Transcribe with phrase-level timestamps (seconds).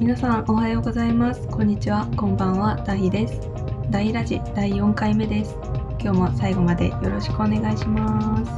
[0.00, 1.46] 皆さんおはようございます。
[1.46, 2.04] こんにちは。
[2.16, 2.74] こんばんは。
[2.84, 3.40] ダヒです。
[3.90, 5.54] ダイラジ第4回目です。
[6.00, 8.50] 今日も最後までよろしくお願いします。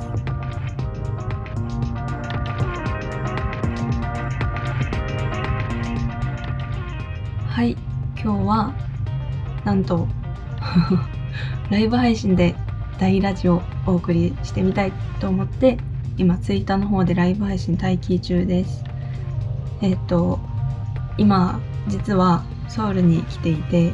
[7.46, 7.76] はい。
[8.14, 8.74] 今日は
[9.64, 10.08] なんと
[11.71, 12.56] ライブ配信で
[12.98, 15.76] 大ラジオをお送りしてみたいと思って
[16.16, 18.82] 今ツイッターの方でライブ配信待機中です。
[19.82, 20.41] えっ、と
[21.19, 23.93] 今実はソウルに来ていて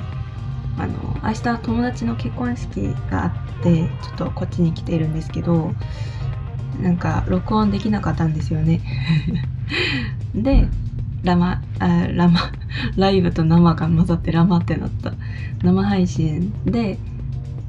[0.79, 3.27] あの明日友達の結婚式があ
[3.61, 5.73] ってちょっとこっちに来ているんですけど
[6.81, 8.81] なんか録音できなかったんですよね。
[10.35, 10.67] で
[11.23, 12.51] ラマあラマ
[12.97, 15.13] ライブと生が混ざってラマってなった。
[15.63, 16.99] 生配信で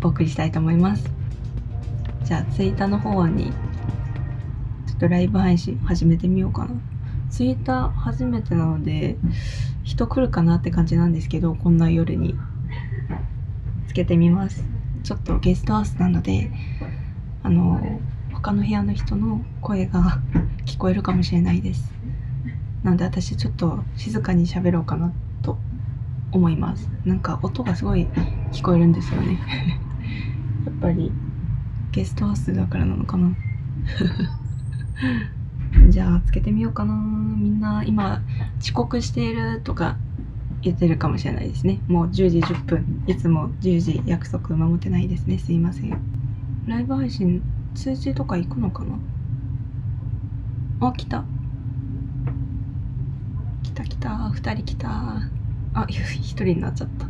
[0.01, 1.11] お送りしたいと思います。
[2.23, 3.51] じゃあツイッターの方に
[4.87, 6.71] ちょっとライブ配信始めてみようかな。
[7.33, 9.17] ツイッター初めてなので
[9.83, 12.37] 人来るかなって感じなんですけどこんな夜に。
[13.87, 14.63] つけてみます。
[15.03, 16.51] ちょっとゲストハウスなので
[17.41, 17.99] あの
[18.31, 20.21] 他の部屋の人の声が
[20.65, 21.91] 聞こえるかもしれないです。
[22.83, 25.11] なので私ちょっと静かに喋ろうかな
[25.41, 25.57] と
[26.31, 26.87] 思います。
[27.03, 28.05] なんか音がすごい
[28.51, 29.39] 聞こえるんですよね。
[30.65, 31.11] やっぱり
[31.91, 33.35] ゲストハウスだからなのかな。
[35.89, 36.93] じゃあつけてみようかな。
[36.93, 38.21] みんな今
[38.59, 39.97] 遅刻しているとか
[40.61, 41.79] 言ってるかもしれないですね。
[41.87, 43.03] もう10時10分。
[43.07, 45.37] いつも10時約束守ってないですね。
[45.37, 45.97] すいません。
[46.67, 47.41] ライブ配信
[47.75, 48.97] 通知とか行くのかな？
[50.87, 51.25] あ来た。
[53.63, 54.09] 来た来た。
[54.09, 54.89] 2人来た。
[55.73, 57.07] あ 1人になっちゃった。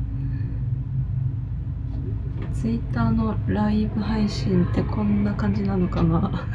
[2.53, 6.47] ツイッターのライブ配信ってこんな感じなのかな？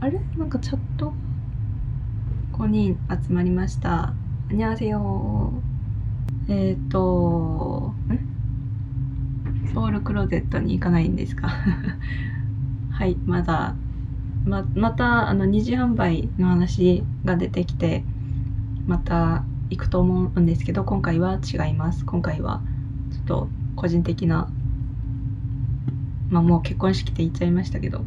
[0.00, 0.20] あれ？
[0.36, 1.12] なんかチャット
[2.52, 4.14] ？5人集まりました。
[4.48, 5.52] こんにちは
[6.48, 7.92] えっ、ー、と
[9.74, 11.48] ソウルクローゼットに行かないんですか？
[12.92, 13.74] はいまだ。
[14.46, 18.04] ままたあの二次販売の話が出てきて
[18.86, 22.04] また行くと思うんですけど今回は違います。
[22.06, 22.62] 今回は
[23.10, 24.48] ちょっと個人的な
[26.30, 28.04] まあもう結婚式って言っちゃいましたけど。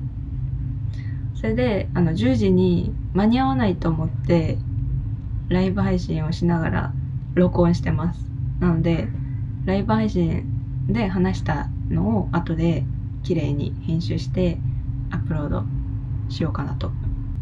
[1.41, 4.59] それであの10時に間に合わないと思って
[5.49, 6.93] ライブ配信をしながら
[7.35, 8.21] 録音してます
[8.61, 9.09] なので
[9.65, 10.45] ライブ配信
[10.89, 12.85] で話したのを後で
[13.23, 14.59] 綺麗に編集して
[15.11, 15.65] アップロード
[16.29, 16.91] しようかなと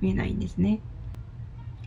[0.00, 0.80] 見えないんですね。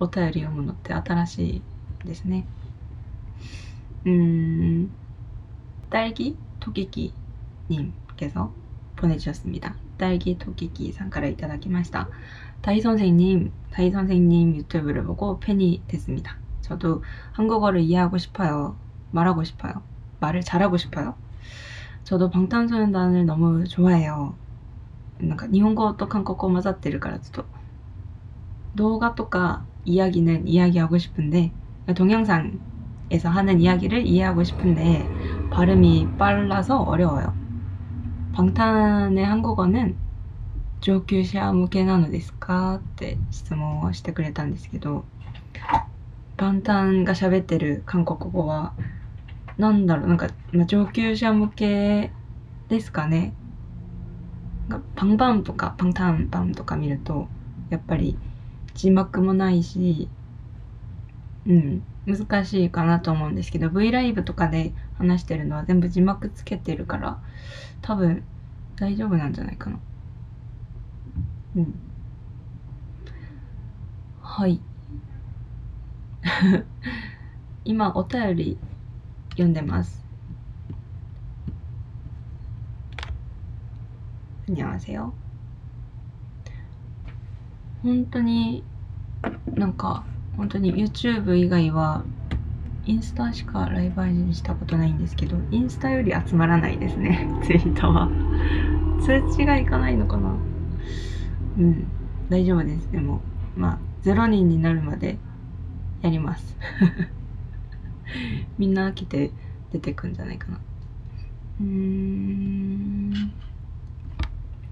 [0.00, 1.62] お便り読むのって新し
[2.02, 2.46] いですね。
[4.04, 4.90] うーん。
[5.90, 7.12] 打撃突撃
[7.68, 7.92] 人？
[8.16, 8.50] けど
[8.95, 9.75] 보내주셨습니다.
[9.97, 12.09] 딸기 토끼기상 からいただきました.
[12.61, 16.37] 다희 선생님, 다희 선생님 유튜브를 보고 팬이 됐습니다.
[16.61, 17.03] 저도
[17.33, 18.77] 한국어를 이해하고 싶어요.
[19.11, 19.83] 말하고 싶어요.
[20.19, 21.15] 말을 잘하고 싶어요.
[22.03, 24.35] 저도 방탄소년단을 너무 좋아해요.
[25.19, 27.45] なんか日本語と韓国語混ざってるからちょっと
[28.75, 31.51] 動画とか이야기는 이야기하고 싶은데
[31.95, 35.07] 동영상에서 하는 이야기를 이해하고 싶은데
[35.51, 37.35] 발음이 빨라서 어려워요.
[38.35, 39.97] 방탄의 한국어는
[40.81, 45.05] 上級者向けなのですかって質問をしてくれたんですけど
[46.41, 48.73] パンタンが喋ってる韓国語は、
[49.57, 52.11] なんだろう、なんか、まあ、上級者向け
[52.67, 53.35] ですかね。
[54.95, 57.27] パンバンとかパンタンパンとか見ると、
[57.69, 58.17] やっぱり
[58.73, 60.09] 字幕もないし、
[61.45, 67.18] うん、 難しいかなと思うんですけど V ライブとかで話してるのは全部字幕つけてるから
[67.82, 68.24] 多分
[68.76, 69.78] 大丈夫なんじゃないかな。
[71.56, 71.74] うん。
[74.20, 74.60] はい。
[77.64, 78.58] 今お便り
[79.30, 80.04] 読んでます。
[84.48, 85.12] に合わせよ
[87.82, 88.64] 本当に
[89.54, 90.04] なんか
[90.36, 92.04] 本当に YouTube 以外は
[92.84, 97.28] インスタしかライブ配信したことないんですけどインスタより集まらないですね。
[97.42, 98.08] ツイートは。
[99.02, 100.34] 通知がいかないのかな。
[101.58, 101.86] うん。
[102.28, 102.90] 大丈夫です。
[102.92, 103.20] でも
[103.56, 105.18] まあ0人になるまで
[106.02, 106.56] やります。
[108.58, 109.32] みんな来て
[109.72, 110.58] 出てくんじゃないかな。
[111.60, 113.32] うーん。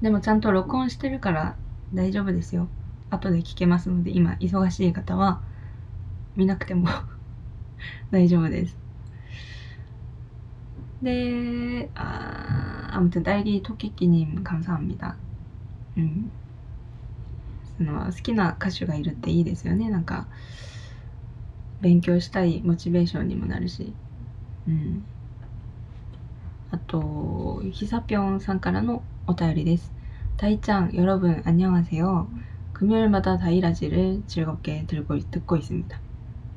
[0.03, 1.57] でもちゃんと録音してるから
[1.93, 2.69] 大丈夫ですよ。
[3.11, 5.41] 後で聞けますので今忙しい方は
[6.36, 6.88] 見なくても
[8.12, 8.78] 大丈夫です
[11.02, 15.16] 네 아, 아무튼 딸기 토끼끼님 감사합니다.
[15.98, 16.30] 음.
[17.78, 20.28] その好きな歌手がいるっていいですよねなんか
[21.80, 23.94] 勉強したいモチベーションにもなるし
[24.68, 25.06] うん
[26.72, 29.94] あとひさぴょんさんからのお便りです
[30.36, 32.28] タイちゃん여러분안녕하세요
[32.74, 36.03] 금요일마다 다이라지를 즐겁게 들고, 듣고 있습니다.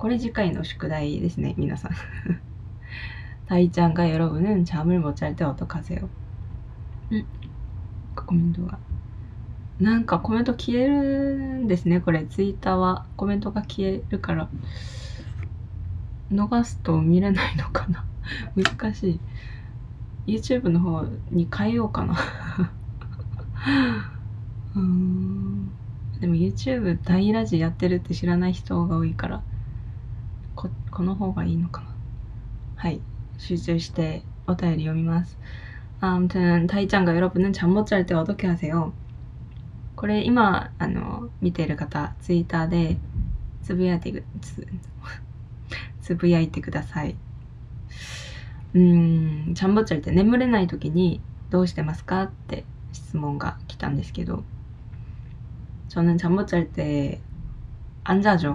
[0.00, 1.92] これ次回の宿題ですね皆さん
[3.46, 6.10] 다이짱과 여러분은 잠을 못 잘 때 어떻게 하세요?
[7.12, 7.24] 응?
[8.14, 8.78] 그 코멘트가
[9.78, 14.48] なんかコメント消えるんですねこれツイッターはコメントが消えるから
[16.32, 18.04] 逃すと見れないのかな
[18.56, 19.20] 難し
[20.26, 22.16] い YouTubeの方に変えようかな
[24.74, 25.70] うん
[26.20, 29.42] でも YouTube 大ラジやってるって知らない人が多いから
[30.54, 31.88] ここの方がいいのかな
[32.76, 33.00] はい
[33.38, 35.38] 集中してお便り読みます
[36.00, 38.92] 아무튼타이짱과여러분은잠못잘때어떻게하세요
[39.94, 42.98] これ今あの見てる方ツイッターで
[43.62, 44.66] つぶやいてくつ
[46.00, 47.16] つぶやいてください
[48.74, 51.20] うん잠못잘 때眠れない時に
[51.50, 54.44] どうしてますかって質問が来たんですけど
[55.88, 57.20] 저는 잠 못 잘 때
[58.04, 58.54] 안 자죠.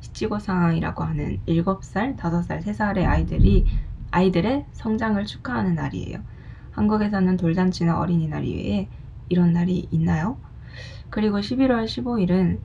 [0.00, 3.66] 시치고상이라고 하는 7살, 5살, 3살의 아이들이
[4.10, 6.18] 아이들의 성장을 축하하는 날이에요.
[6.72, 8.88] 한국에서는 돌잔치나 어린이날 이외에
[9.28, 10.36] 이런 날이 있나요?
[11.10, 12.60] 그리고 11월 15일은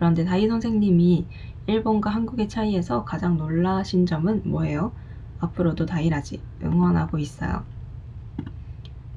[0.03, 1.27] 그런데 다이 선생님이
[1.67, 4.93] 일본과 한국의 차이에서 가장 놀라신 점은 뭐예요?
[5.41, 7.65] 앞으로도 다이라지 응원하고 있어요.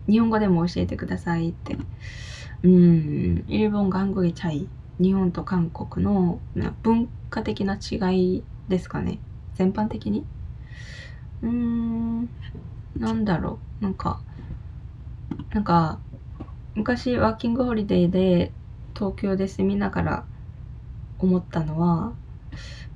[0.08, 1.78] 일본어で も教えてください 때.
[2.66, 4.68] 음, 일본과 한국의 차이.
[5.00, 6.04] 일본 또 한국의
[6.84, 7.98] 文化的な違
[8.38, 9.20] いですかね
[9.56, 10.26] 全般的に
[11.42, 12.30] うーん、
[13.00, 13.84] なんだろう。
[13.84, 14.22] なんか、
[15.54, 16.00] なんか、
[16.76, 18.54] 昔ワーキングホリデーで
[18.96, 20.26] 東京で住みながら
[21.19, 22.13] 思ったのは、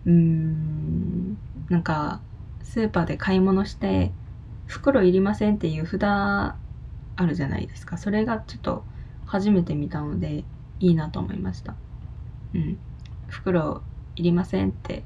[0.05, 2.21] うーん、なんか、
[2.63, 4.13] スーパーで買い物して、
[4.67, 6.57] 袋いりませんっていう札あ
[7.19, 7.99] るじゃないですか。
[7.99, 8.85] それがちょっと
[9.27, 10.45] 初めて見たので、
[10.81, 11.75] いいなと思いました。
[12.55, 12.79] うん。
[13.29, 13.83] 袋
[14.17, 15.03] いりませんって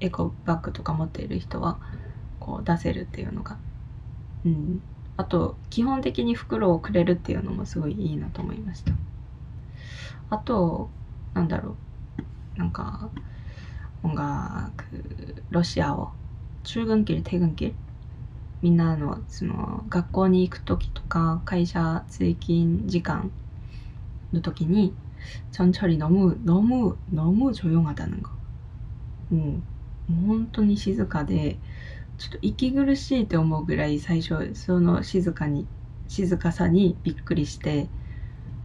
[0.00, 1.78] エコバッグとか持っている人は
[2.38, 3.56] こう出せるっていうのが、
[4.44, 4.82] うん、
[5.16, 8.92] あと基本的に袋をくれるっていうのもすごいいいなと思いました
[10.30, 10.90] あと
[11.34, 11.76] なんだろう
[12.57, 13.09] なんか
[14.03, 16.11] 뭔가그ロシアを
[16.63, 17.73] 출근길퇴근길
[18.61, 23.31] みんなのその学校に行く時とか会社通勤時間
[24.33, 24.93] の時に
[25.51, 28.29] 전철이너무너무너무조용하다는 거。
[29.29, 29.61] も
[30.09, 31.59] う本当に静かで
[32.17, 35.67] ちょっと息苦しいって思うぐらい最初その静かに
[36.07, 37.89] 静かさにびっくりして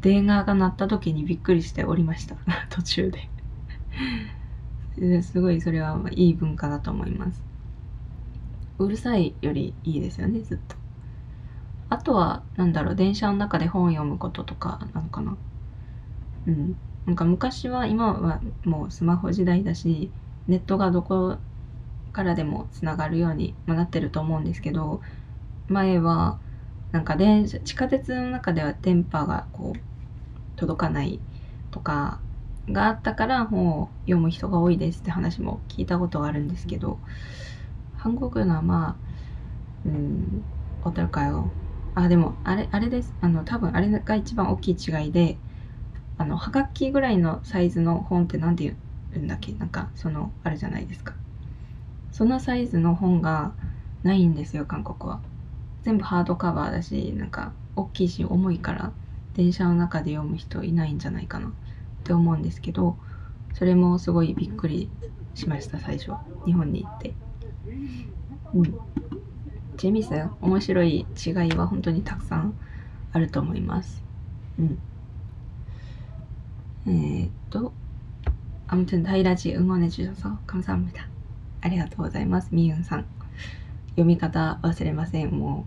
[0.02, 2.36] 電話が鳴った時にびっくりしておりました
[2.70, 3.28] 途中で
[5.23, 7.43] すごいそれはいい文化だと思います。
[8.77, 10.75] うるさいよりいいですよねずっと。
[11.89, 15.37] あとはなんだろう電車の中で本読むこととかなのかな。
[16.45, 16.75] うん。
[17.05, 20.11] なんか昔は今はもうスマホ時代だし
[20.47, 21.37] ネットがどこ
[22.13, 25.01] からでもつながるようになってると思うんですけど
[25.69, 26.39] 前は
[26.91, 29.81] なんか電車地下鉄の中では電波がこう
[30.57, 31.21] 届かない
[31.71, 32.21] とか
[32.69, 36.99] があったから本を読む人が多いですって話も聞いたことがあるんですけど
[37.97, 38.97] 韓国のはま
[39.85, 40.45] あうん
[40.83, 41.51] おたるかよ。
[41.95, 43.13] あでもあれあれです。
[43.21, 45.37] あの多分あれが一番大きい違いで
[46.17, 48.75] あのはがきぐらいのサイズの本って何て言
[49.15, 49.53] うんだっけ？
[49.53, 51.13] なんかそのあるじゃないですか。
[52.11, 53.53] そのサイズの本が
[54.03, 55.21] ないんですよ韓国は。
[55.83, 58.93] 全部ハードカバーだしなんか大きいし重いから
[59.35, 61.53] 電車の中で読む人いないんじゃないかな。
[62.02, 62.96] って思うんですけど
[63.54, 64.90] それもすごいびっくり
[65.34, 66.12] しました最初
[66.46, 67.14] 日本に行って
[68.54, 68.78] うん
[69.76, 70.10] ジェミス
[70.40, 72.54] 面白い違いは本当にたくさん
[73.12, 74.02] あると思います
[74.58, 74.78] うん
[76.86, 77.72] えー、っと
[78.68, 81.08] 아무튼다이라지응원해주셔서감사합니다
[81.60, 82.48] ありがとうございます。
[82.52, 83.06] みゆんさん。
[83.90, 85.66] 読み方忘れません、も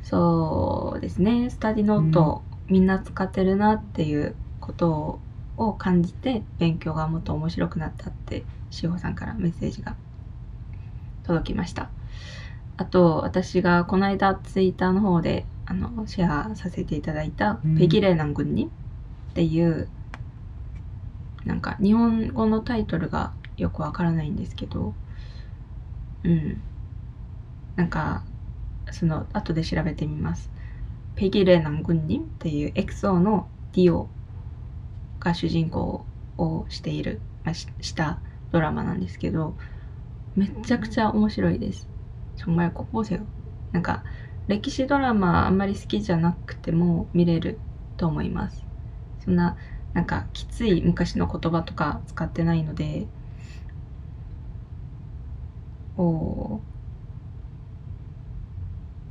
[0.09, 1.51] そうですね。
[1.51, 5.20] スタディノート、みんな使ってるなっていう こと
[5.58, 9.96] を感じて勉強がもっと面白くなったって、しほさんからメッセージが
[11.24, 11.90] 届きました。
[12.78, 18.72] あと、私がこの間ツイッターの方で、あの、シェアさせていただいた、ペギレナン軍人っ
[19.34, 19.90] ていう、
[21.46, 24.94] なんか、日本語のタイトルがよくわからないんですけど、
[26.24, 26.64] うん。
[28.92, 30.50] その後で調べてみます。
[31.16, 34.10] ペギレナン軍人っていう XO のディオ
[35.23, 36.05] が主人公
[36.37, 38.21] をしている、まあ、しした
[38.53, 39.57] ドラマなんですけど、
[40.35, 41.89] めちゃくちゃ面白いです。
[42.37, 43.27] 정말꼭보세요
[43.73, 44.05] なんか
[44.47, 47.59] 歴史ドラマあんまり好きじゃなくても見れる
[47.97, 48.65] と思います。
[49.25, 49.57] そんな
[49.93, 53.07] なんかきつい昔の言葉とか使ってないので、
[55.97, 56.61] お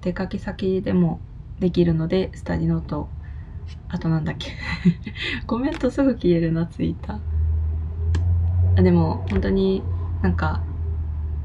[0.01, 1.19] 出かけ先でも
[1.59, 3.09] できるのでスタディノート
[3.88, 4.52] あとなんだっけ？
[5.46, 7.18] コメントすぐ消えるなツイッター。
[8.78, 9.82] あでも本当に
[10.22, 10.62] なんか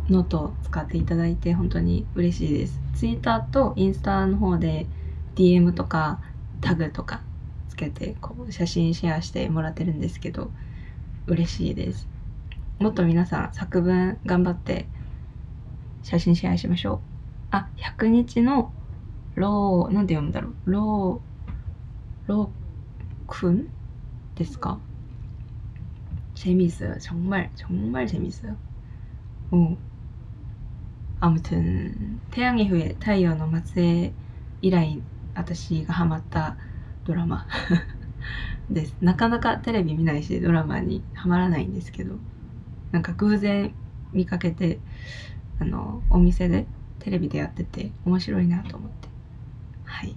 [0.09, 2.79] ノート使っていただいて本当に嬉しいです。
[2.95, 4.87] ツイッターとインスタの方で
[5.35, 6.21] DM とか
[6.61, 7.21] タグとか
[7.69, 10.49] つけてこう写真シェアしてもらってるんですけど
[11.27, 12.07] 嬉しいです。
[12.79, 14.87] もっと皆さん作文頑張って
[16.03, 16.99] 写真シェアしましょう。
[17.51, 18.71] あ100日の
[19.35, 20.55] ローなんて読むんだろう？
[20.71, 22.50] ローロー
[23.28, 23.68] くん
[24.36, 24.80] ですか
[26.34, 28.58] 재밌어요정말정말재밌어요오아무튼
[32.30, 34.12] 태양의 후예太陽の末裔
[34.60, 35.02] 以来
[35.34, 36.56] 私がハマった
[37.04, 37.46] ドラマ
[38.70, 42.16] ですなかなかテレビ見ないしドラマにハマらないんですけど
[42.92, 43.74] なんか偶然
[44.12, 44.80] 見かけて
[45.60, 46.66] あのお店で
[47.00, 49.08] テレビでやってて面白いなと思って
[49.84, 50.16] はい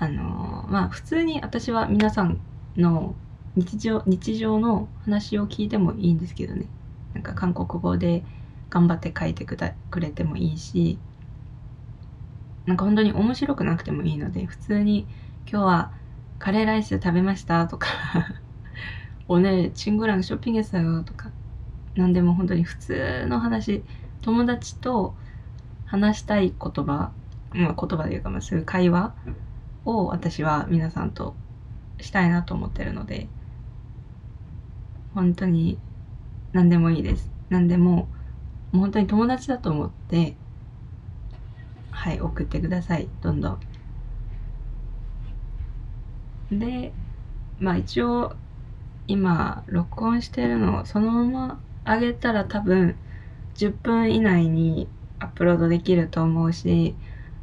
[0.00, 2.40] あの、まあ普通に私は皆さん
[2.76, 3.14] の
[3.56, 6.68] 日常、日常の話を聞いてもいいんですけどね。
[7.14, 8.24] なんか韓国語で
[8.70, 10.98] 頑張って書いてくだくれてもいいし、
[12.66, 15.06] なんか本当に面白くなくてもいいので、普通に
[15.50, 15.92] 今日は
[16.38, 17.86] カレーライス食べましたとか
[19.28, 21.30] おね、チングランショッピング했어요とか、
[21.96, 23.84] 何でも本当に普通の話、
[24.22, 25.14] 友達と
[25.84, 27.12] 話したい言葉、
[27.52, 29.14] まあ、言葉というか、まあ、そういう会話
[29.85, 31.35] を私は皆さんと
[31.99, 33.27] したいなと思ってるので、
[35.13, 35.77] 本当に
[36.53, 37.29] 何でもいいです。
[37.49, 38.07] 何でも、
[38.71, 40.35] も本当に友達だと思って、
[41.91, 43.07] はい、送ってください。
[43.21, 43.59] どんど
[46.51, 46.59] ん。
[46.59, 46.93] で、
[47.59, 48.35] まあ一応、
[49.07, 52.95] 今、録音してるのをそのまま上げたら多分、
[53.55, 54.87] 10分以内に
[55.19, 56.95] アップロードできると思うし、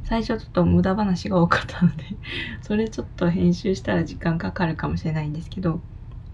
[0.09, 2.03] 最初ちょっと無駄話が多かったので
[2.63, 5.83] それちょっと編集したら時間かかるかもしれないんですけど、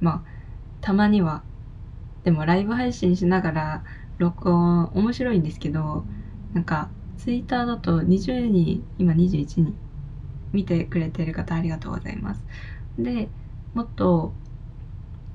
[0.00, 0.22] まあ、
[0.80, 1.42] たまには、
[2.22, 3.84] でもライブ配信しながら
[4.18, 6.04] 録音面白いんですけど、
[6.52, 9.76] なんか、ツイッターだと20人、今21人
[10.52, 12.44] 見てくれてる方ありがとうございます。
[12.96, 13.28] で、
[13.74, 14.34] もっと、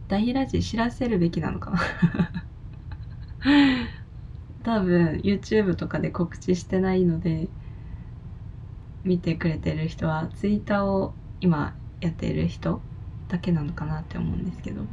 [0.08, 1.80] 大ラジ知らせるべきなのかな
[4.64, 7.50] 多分 YouTube とかで告知してないので
[9.04, 12.84] 見てくれてる人は Twitter を今やっている人
[13.28, 14.88] だけなのかなって思うんですけど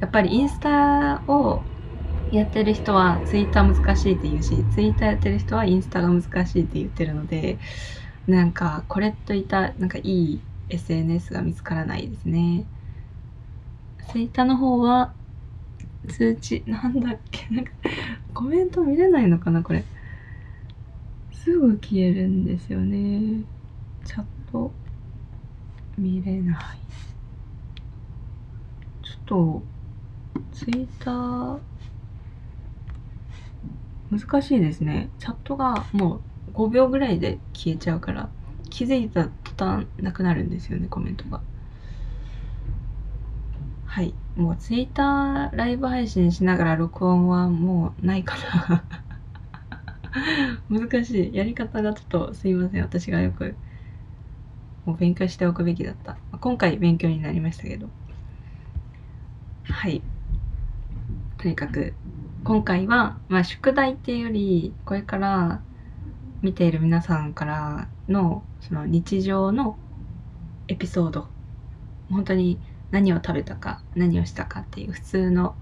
[0.00, 1.66] やっぱりインスタを
[2.30, 7.60] やってる人は Twitter 難しいって言うし Twitter やってる人はインスタが難しいって言ってるので
[8.26, 12.68] なんかこれといったなんかいい SNS が見つからないですね。
[14.08, 15.14] ツイッターの方は
[16.08, 17.72] 通知、なんだっけ、なんか
[18.34, 19.88] コメント見れないのかな、これ。
[21.44, 23.44] すぐ消えるんですよね。
[24.04, 24.72] チャット
[25.96, 26.58] 見れない。
[29.02, 29.62] ちょっと、
[30.52, 31.58] ツイッター、
[34.10, 35.10] 難しいですね。
[35.18, 38.30] チャットがもう5秒ぐらいで消えちゃうから、
[38.68, 41.40] 気づいた途端なくなるんですよね、コメントが。
[43.86, 44.12] はい。
[44.36, 48.36] もうツイッターライブ配信しながら録音はもうないか
[48.68, 48.84] な
[50.68, 51.34] 難しい。
[51.34, 52.82] やり方がちょっとすいません。
[52.82, 53.54] 私がよく
[54.84, 56.16] もう勉強しておくべきだった。
[56.40, 57.88] 今回勉強になりましたけど。
[59.64, 60.02] はい。
[61.38, 61.94] とにかく、
[62.44, 65.60] 今回は、まあ宿題っていうより、これから
[66.42, 69.78] 見ている皆さんからの、その日常の
[70.68, 71.28] エピソード。
[72.10, 72.58] 本当に
[72.90, 75.54] 何を食べたか何をしたかっていう普通の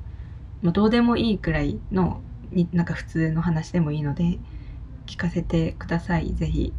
[0.62, 2.20] もうどうでもいいくらいの
[2.52, 4.40] になんか普通の話でもいいので
[5.06, 6.74] 聞かせてくださいぜひ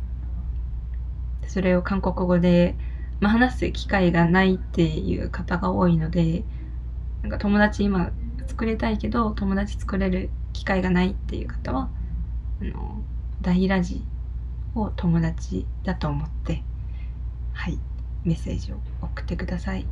[1.48, 2.78] それを韓国語で、
[3.20, 6.44] まあ、話す機会がないっていう方が多いので
[7.24, 8.12] なんか友達今
[8.48, 11.90] 作りたいけど友達作れる機会がないっていう方は
[12.62, 13.04] あの
[13.42, 14.08] 大ラジ
[14.76, 16.64] を友達だと思って
[17.54, 17.80] はい
[18.26, 19.88] メッセージを送ってください。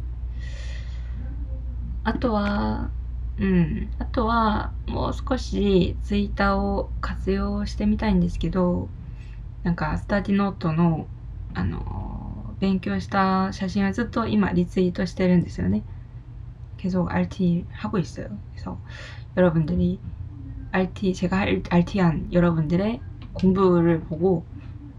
[2.03, 2.91] あとは、
[3.36, 3.90] うん。
[3.98, 8.90] あとは、もう少しツイッターを活用してみたいんですけど、
[9.62, 11.10] なんか、スタディノートの、
[11.54, 15.84] あの、 勉強した写真はずっと今リツイートしてるんですよね。
[16.78, 18.40] 계속 RT 하고 있어요.
[18.52, 18.80] 그래서
[19.36, 20.02] 여러분들이
[20.72, 23.02] RT 제가 RT한 여러분들의
[23.34, 24.46] 공부를 보고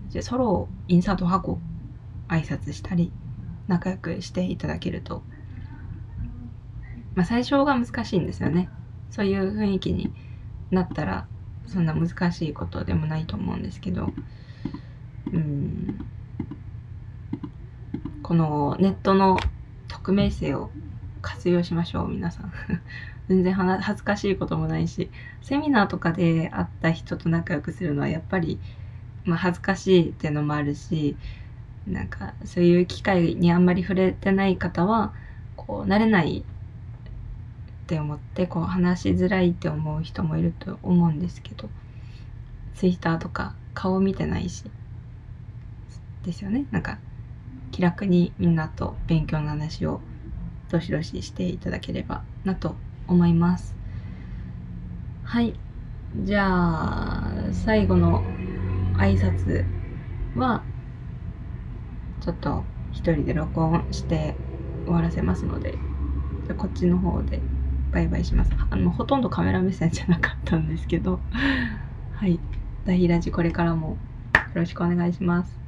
[0.10, 1.62] 이제 서로 인사도 하고
[2.30, 3.14] 挨拶 したり
[3.68, 5.26] 仲良くしていただけると
[7.17, 8.69] まあ最初が難しいんですよね。
[9.11, 10.13] そういう雰囲気に
[10.71, 11.27] なったら
[11.67, 14.13] そんな難しいことでもないと思うんですけど。
[15.33, 15.99] うん。
[18.23, 19.39] このネットの
[19.89, 20.71] 匿名性を
[21.23, 22.53] 活用しましょう皆さん。
[23.29, 25.11] 全然恥ずかしいこともないし。
[25.41, 28.61] セミナーとかで会った人と仲良くするのはやっぱり、
[29.25, 31.17] まあ、恥ずかしいっていうのもあるし
[31.87, 35.15] なんかそういう機会にあんまり触れてない方は
[35.55, 36.45] こう慣れない
[37.87, 41.69] って思ってこう話しづらいって思う人もいると思うんですけど
[42.75, 44.65] ツイッターとか顔見てないし
[46.25, 46.67] ですよね。
[46.73, 46.99] なんか
[47.71, 50.01] 気楽にみんなと勉強の話を
[50.69, 52.75] どしどししていただければなと
[53.07, 53.77] 思います。
[55.23, 55.55] はい。
[56.25, 58.25] じゃあ最後の
[58.95, 59.65] 挨拶
[60.35, 60.65] は
[62.21, 64.35] ちょっと一人で録音して
[64.87, 65.79] 終わらせますので
[66.59, 67.41] こっちの方で。
[67.97, 68.51] バイバイします。
[68.69, 71.19] あのほとんどカメラ目線じゃなかったんですけど。
[72.17, 72.39] はい。
[72.85, 73.97] 大ラジこれからもよ
[74.53, 75.59] ろしくお願いします。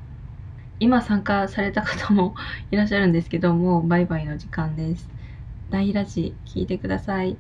[0.79, 2.35] 今参加された方も
[2.71, 5.09] いらっしゃるんですけどもうバイバイの時間です。
[5.71, 7.39] 大ラジ聞いてください。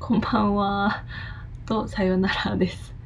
[0.00, 1.04] こんばんは。
[1.64, 2.96] とさよならです。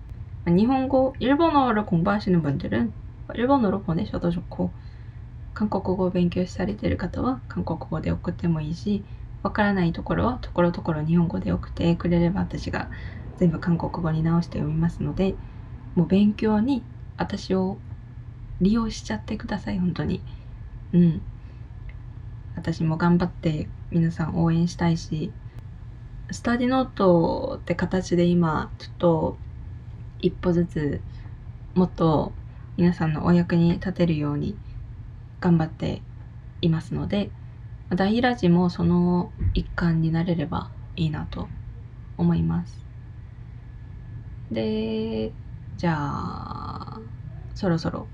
[0.47, 2.93] 일본고, 일본어를 공부하시는 분들은
[3.35, 4.73] 일본어로 보내셔도 좋고
[5.55, 9.03] 한국어 勉強したいてる方は韓国語で送ってもいいし
[9.43, 12.89] わからないところはところどころ日本語で送ってくれれば私が
[13.39, 15.35] 全部韓国語に直して読みますので
[15.97, 16.85] もう勉強に
[17.17, 17.79] 私を
[18.62, 20.22] 利用しちゃってください本当に。
[20.94, 21.22] うん。
[22.56, 25.32] 私も頑張って皆さん応援したいし
[26.32, 29.38] スタディノートって形で今ちょっと
[30.20, 31.02] 一歩ずつ
[31.76, 32.34] もっと
[32.78, 34.58] 皆さんのお役に立てるように
[35.40, 36.02] 頑張って
[36.62, 37.30] いますので
[37.90, 41.50] 大ラジもその一環になれればいいなと
[42.18, 42.84] 思います。
[44.52, 45.34] で
[45.78, 47.02] じゃあ
[47.54, 48.08] そろそろ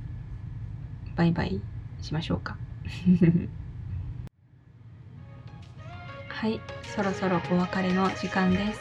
[1.19, 1.59] バイバイ
[2.01, 2.55] しましょうか。
[6.29, 6.61] はい
[6.95, 8.79] そろそろお別れの時間です。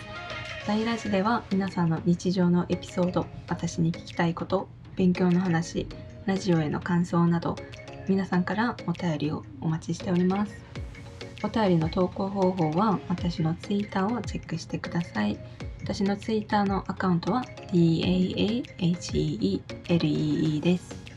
[0.64, 5.88] 大ラジでは皆さんの日常のエピソード私に聞きたいこと勉強の話
[6.26, 7.56] ラジオへの感想など
[8.06, 10.64] 皆さんからお便りをお待ちしております。
[11.42, 15.36] お便りの投稿方法は私のツイッターをチェックしてください。
[15.82, 18.60] 私のツイッターのアカウントは DAAHEELEE
[20.60, 21.07] です。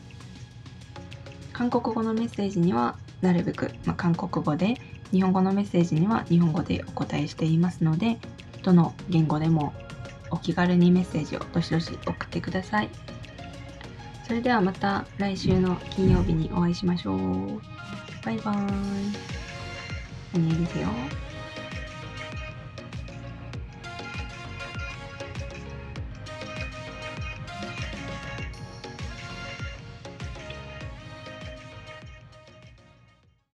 [1.53, 4.75] 韓国語のメッセージにはなるべく、まあ、韓国語で
[5.11, 8.17] 日本語のメッセージには日本語でお答えしていますので
[8.63, 9.73] どの言語でも
[10.29, 12.89] お気軽にメッセージをどしどし送ってください
[14.25, 17.61] それではまた来週の金曜日にお会いしましょう
[18.25, 19.37] バイバーイ
[20.33, 21.20] 안녕히계세요